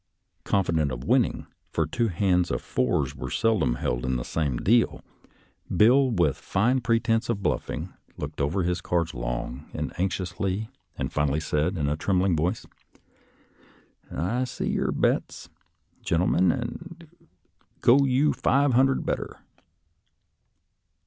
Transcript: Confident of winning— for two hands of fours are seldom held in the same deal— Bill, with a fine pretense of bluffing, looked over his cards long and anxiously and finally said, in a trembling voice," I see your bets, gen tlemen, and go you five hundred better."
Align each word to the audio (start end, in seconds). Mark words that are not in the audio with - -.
Confident 0.45 0.91
of 0.91 1.03
winning— 1.03 1.45
for 1.73 1.85
two 1.85 2.07
hands 2.07 2.49
of 2.49 2.59
fours 2.59 3.13
are 3.21 3.29
seldom 3.29 3.75
held 3.75 4.03
in 4.03 4.15
the 4.15 4.25
same 4.25 4.57
deal— 4.57 5.03
Bill, 5.77 6.09
with 6.09 6.39
a 6.39 6.41
fine 6.41 6.81
pretense 6.81 7.29
of 7.29 7.43
bluffing, 7.43 7.93
looked 8.17 8.41
over 8.41 8.63
his 8.63 8.81
cards 8.81 9.13
long 9.13 9.69
and 9.75 9.93
anxiously 9.99 10.69
and 10.97 11.13
finally 11.13 11.39
said, 11.39 11.77
in 11.77 11.87
a 11.87 11.95
trembling 11.95 12.35
voice," 12.35 12.65
I 14.11 14.45
see 14.45 14.69
your 14.71 14.91
bets, 14.91 15.49
gen 16.01 16.21
tlemen, 16.21 16.51
and 16.51 17.07
go 17.81 17.99
you 18.03 18.33
five 18.33 18.73
hundred 18.73 19.05
better." 19.05 19.37